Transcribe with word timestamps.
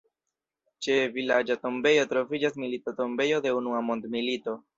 Ĉe 0.85 0.95
vilaĝa 1.17 1.57
tombejo 1.65 2.07
troviĝas 2.15 2.57
milita 2.65 2.95
tombejo 3.03 3.45
de 3.47 3.53
unua 3.61 3.85
mondmilito. 3.93 4.59